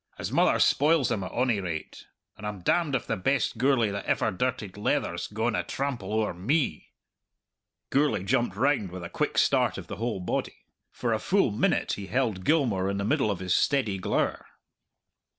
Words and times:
"His 0.17 0.31
mother 0.31 0.57
spoils 0.57 1.11
him, 1.11 1.23
at 1.23 1.31
ony 1.31 1.59
rate. 1.61 2.07
And 2.35 2.47
I'm 2.47 2.61
damned 2.63 2.95
if 2.95 3.05
the 3.05 3.15
best 3.15 3.59
Gourlay 3.59 3.91
that 3.91 4.03
ever 4.05 4.31
dirtied 4.31 4.75
leather's 4.75 5.27
gaun 5.27 5.53
to 5.53 5.61
trample 5.61 6.11
owre 6.11 6.33
me." 6.33 6.93
Gourlay 7.91 8.23
jumped 8.23 8.55
round 8.55 8.89
with 8.91 9.03
a 9.03 9.09
quick 9.09 9.37
start 9.37 9.77
of 9.77 9.85
the 9.85 9.97
whole 9.97 10.19
body. 10.19 10.65
For 10.91 11.13
a 11.13 11.19
full 11.19 11.51
minute 11.51 11.91
he 11.91 12.07
held 12.07 12.45
Gilmour 12.45 12.89
in 12.89 12.97
the 12.97 13.05
middle 13.05 13.29
of 13.29 13.37
his 13.37 13.53
steady 13.55 13.99
glower. 13.99 14.47